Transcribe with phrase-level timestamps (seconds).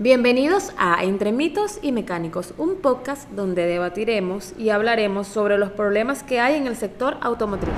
[0.00, 6.22] Bienvenidos a Entre mitos y mecánicos, un podcast donde debatiremos y hablaremos sobre los problemas
[6.22, 7.74] que hay en el sector automotriz.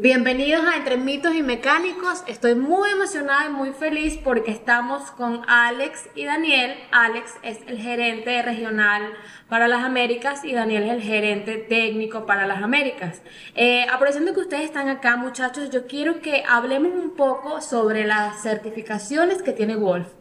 [0.00, 2.22] Bienvenidos a Entre Mitos y Mecánicos.
[2.28, 6.76] Estoy muy emocionada y muy feliz porque estamos con Alex y Daniel.
[6.92, 9.02] Alex es el gerente regional
[9.48, 13.22] para las Américas y Daniel es el gerente técnico para las Américas.
[13.56, 18.40] Eh, aprovechando que ustedes están acá, muchachos, yo quiero que hablemos un poco sobre las
[18.40, 20.17] certificaciones que tiene Wolf.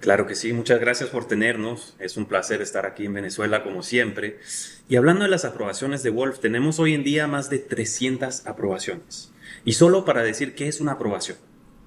[0.00, 1.96] Claro que sí, muchas gracias por tenernos.
[1.98, 4.38] Es un placer estar aquí en Venezuela como siempre.
[4.88, 9.32] Y hablando de las aprobaciones de Wolf, tenemos hoy en día más de 300 aprobaciones.
[9.64, 11.38] Y solo para decir qué es una aprobación.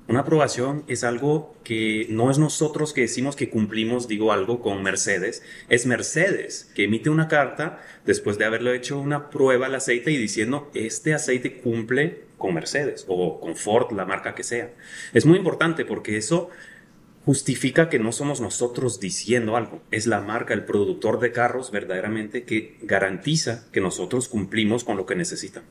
[0.08, 4.82] Una aprobación es algo que no es nosotros que decimos que cumplimos, digo algo, con
[4.82, 5.44] Mercedes.
[5.68, 10.18] Es Mercedes que emite una carta después de haberle hecho una prueba al aceite y
[10.18, 14.72] diciendo, este aceite cumple con Mercedes o con Ford, la marca que sea.
[15.14, 16.52] Es muy importante porque eso
[17.28, 22.45] justifica que no somos nosotros diciendo algo, es la marca, el productor de carros verdaderamente
[22.45, 25.64] que garantiza que nosotros cumplimos con lo que necesitan.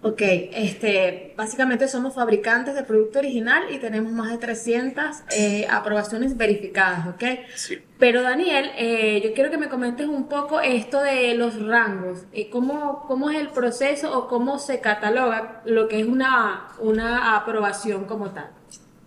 [0.00, 5.04] Ok, este, básicamente somos fabricantes de producto original y tenemos más de 300
[5.36, 7.22] eh, aprobaciones verificadas, ¿ok?
[7.54, 7.78] Sí.
[7.98, 12.48] Pero Daniel, eh, yo quiero que me comentes un poco esto de los rangos, eh,
[12.48, 18.06] ¿cómo, ¿cómo es el proceso o cómo se cataloga lo que es una, una aprobación
[18.06, 18.48] como tal?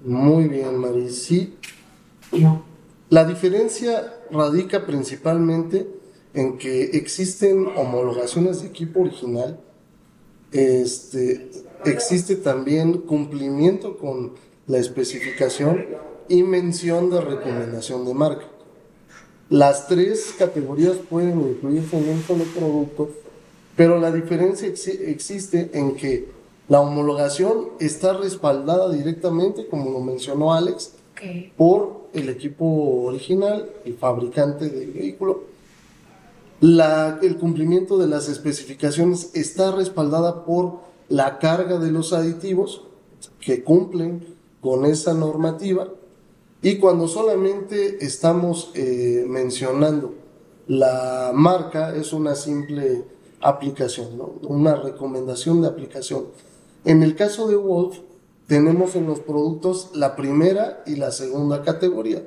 [0.06, 1.10] Muy bien, Mari.
[1.10, 1.56] Sí.
[3.10, 5.88] La diferencia radica principalmente
[6.36, 9.60] en que existen homologaciones de equipo original,
[10.52, 11.50] este,
[11.86, 14.34] existe también cumplimiento con
[14.68, 15.86] la especificación
[16.30, 18.46] y mención de recomendación de marca.
[19.50, 23.10] Las tres categorías pueden incluirse en un producto,
[23.76, 26.35] pero la diferencia existe en que
[26.68, 30.94] la homologación está respaldada directamente, como lo mencionó Alex,
[31.58, 32.66] por el equipo
[33.04, 35.44] original, el fabricante del vehículo.
[36.62, 42.82] La, el cumplimiento de las especificaciones está respaldada por la carga de los aditivos
[43.40, 44.26] que cumplen
[44.62, 45.90] con esa normativa.
[46.62, 50.16] Y cuando solamente estamos eh, mencionando
[50.68, 53.04] la marca, es una simple
[53.42, 54.34] aplicación, ¿no?
[54.48, 56.26] una recomendación de aplicación.
[56.86, 57.98] En el caso de Wolf,
[58.46, 62.24] tenemos en los productos la primera y la segunda categoría,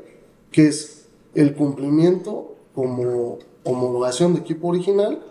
[0.51, 5.23] que es el cumplimiento como homologación de equipo original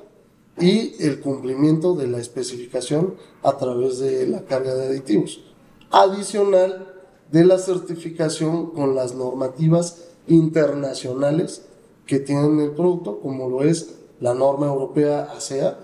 [0.57, 5.43] y el cumplimiento de la especificación a través de la carga de aditivos.
[5.91, 6.93] Adicional
[7.29, 11.63] de la certificación con las normativas internacionales
[12.05, 15.77] que tienen el producto, como lo es la norma europea ASEA,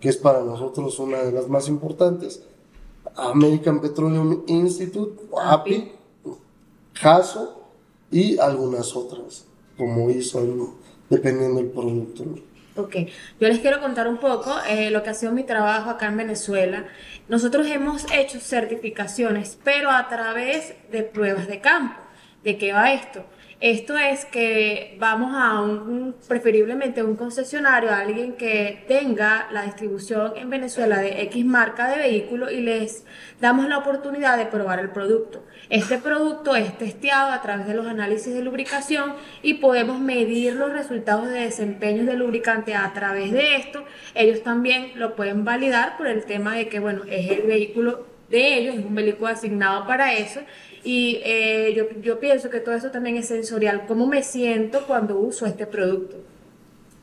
[0.00, 2.44] que es para nosotros una de las más importantes,
[3.16, 5.92] American Petroleum Institute, API,
[6.94, 7.62] JASO
[8.10, 9.46] y algunas otras,
[9.76, 10.76] como hizo
[11.08, 12.24] dependiendo del producto.
[12.76, 12.94] Ok,
[13.40, 16.16] yo les quiero contar un poco eh, lo que ha sido mi trabajo acá en
[16.16, 16.86] Venezuela.
[17.28, 22.00] Nosotros hemos hecho certificaciones, pero a través de pruebas de campo.
[22.44, 23.24] ¿De qué va esto?
[23.60, 30.34] Esto es que vamos a un, preferiblemente un concesionario, a alguien que tenga la distribución
[30.36, 33.04] en Venezuela de X marca de vehículo y les
[33.40, 35.44] damos la oportunidad de probar el producto.
[35.70, 40.72] Este producto es testeado a través de los análisis de lubricación y podemos medir los
[40.72, 43.84] resultados de desempeño del lubricante a través de esto.
[44.14, 48.58] Ellos también lo pueden validar por el tema de que, bueno, es el vehículo de
[48.58, 50.40] ellos, es un vehículo asignado para eso
[50.84, 55.18] y eh, yo, yo pienso que todo eso también es sensorial, cómo me siento cuando
[55.18, 56.16] uso este producto.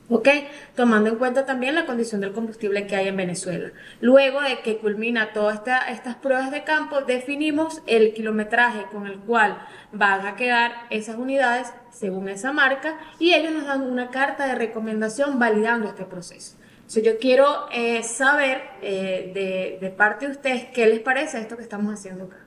[0.08, 0.28] ¿Ok?
[0.76, 3.72] Tomando en cuenta también la condición del combustible que hay en Venezuela.
[4.02, 9.58] Luego de que culmina todas estas pruebas de campo, definimos el kilometraje con el cual
[9.92, 14.54] van a quedar esas unidades según esa marca y ellos nos dan una carta de
[14.54, 16.56] recomendación validando este proceso.
[16.88, 21.58] Entonces yo quiero eh, saber eh, de, de parte de ustedes qué les parece esto
[21.58, 22.46] que estamos haciendo acá.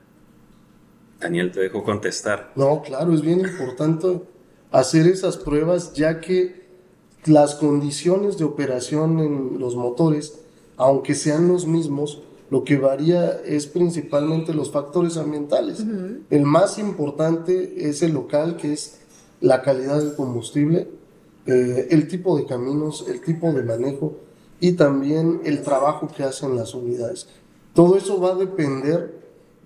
[1.19, 2.53] Daniel, te dejo contestar.
[2.55, 4.21] No, claro, es bien importante
[4.71, 6.69] hacer esas pruebas ya que
[7.25, 10.39] las condiciones de operación en los motores,
[10.77, 15.83] aunque sean los mismos, lo que varía es principalmente los factores ambientales.
[16.29, 19.01] El más importante es el local, que es
[19.41, 20.87] la calidad del combustible,
[21.45, 24.28] eh, el tipo de caminos, el tipo de manejo
[24.59, 27.27] y también el trabajo que hacen las unidades.
[27.73, 29.19] Todo eso va a depender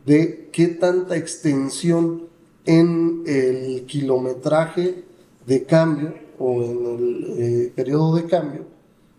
[0.06, 2.28] de qué tanta extensión
[2.66, 5.04] en el kilometraje
[5.46, 8.74] de cambio o en el eh, periodo de cambio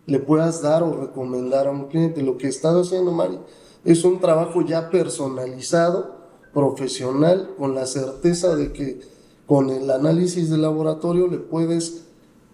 [0.07, 2.21] le puedas dar o recomendar a un cliente.
[2.21, 3.39] Lo que estás haciendo, Mari,
[3.83, 6.15] es un trabajo ya personalizado,
[6.53, 9.01] profesional, con la certeza de que
[9.45, 12.05] con el análisis de laboratorio le puedes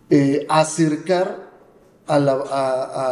[0.09, 1.50] eh, acercar
[2.07, 2.33] a la,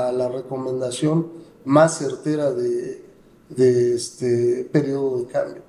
[0.08, 1.32] a, la, recomendación
[1.66, 3.04] más certera de,
[3.50, 5.62] de este periodo de cambio,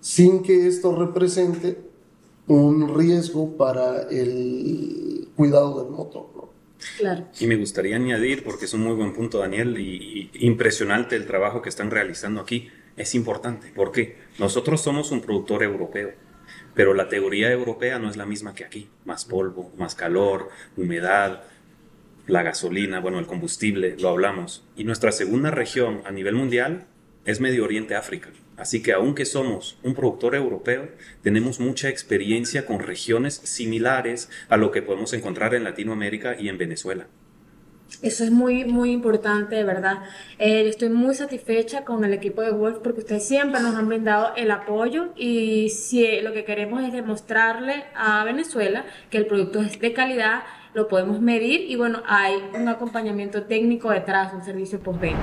[0.00, 1.78] sin que esto represente
[2.46, 6.26] un riesgo para el cuidado del motor.
[6.98, 7.26] Claro.
[7.40, 11.62] Y me gustaría añadir, porque es un muy buen punto, Daniel, y, impresionante el trabajo
[11.62, 12.68] que están realizando aquí.
[12.96, 16.12] Es importante, porque nosotros somos un productor europeo,
[16.74, 18.88] pero la teoría europea no es la misma que aquí.
[19.04, 21.42] Más polvo, más calor, humedad,
[22.26, 24.64] la gasolina, bueno, el combustible, lo hablamos.
[24.76, 26.86] Y nuestra segunda región a nivel mundial
[27.24, 28.30] es Medio Oriente África.
[28.56, 30.88] Así que aunque somos un productor europeo,
[31.22, 36.56] tenemos mucha experiencia con regiones similares a lo que podemos encontrar en Latinoamérica y en
[36.56, 37.06] Venezuela.
[38.02, 40.02] Eso es muy, muy importante, de verdad.
[40.38, 44.34] Eh, estoy muy satisfecha con el equipo de Wolf porque ustedes siempre nos han brindado
[44.36, 49.78] el apoyo y si lo que queremos es demostrarle a Venezuela que el producto es
[49.78, 50.42] de calidad,
[50.76, 55.22] lo podemos medir y bueno, hay un acompañamiento técnico detrás, un servicio postventa.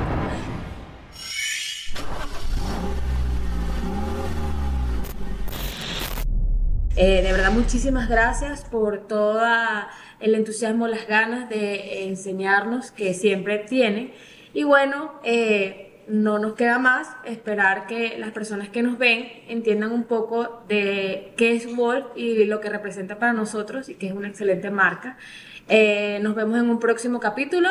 [6.96, 9.44] Eh, de verdad, muchísimas gracias por todo
[10.20, 14.12] el entusiasmo, las ganas de enseñarnos que siempre tienen.
[14.56, 19.92] Y bueno, eh, no nos queda más esperar que las personas que nos ven entiendan
[19.92, 24.14] un poco de qué es Wolf y lo que representa para nosotros y que es
[24.14, 25.18] una excelente marca.
[25.70, 27.70] Eh, nos vemos en un próximo capítulo.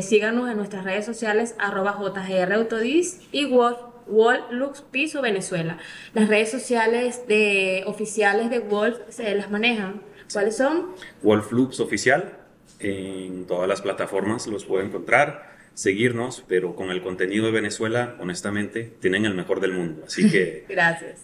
[0.00, 3.78] síganos en nuestras redes sociales arroba jgrautodis y Wolf
[4.08, 5.78] Wolf Lux Piso Venezuela.
[6.14, 10.02] Las redes sociales de oficiales de Wolf se las manejan.
[10.32, 10.94] ¿Cuáles son?
[11.22, 12.34] Wolf Lux Oficial.
[12.80, 18.96] En todas las plataformas los puede encontrar, seguirnos, pero con el contenido de Venezuela, honestamente,
[19.00, 20.02] tienen el mejor del mundo.
[20.06, 20.64] Así que.
[20.68, 21.20] Gracias.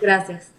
[0.00, 0.52] Gracias.